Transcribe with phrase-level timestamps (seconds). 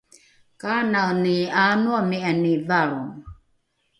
[0.61, 3.01] kanani ’aanoami’ani valro?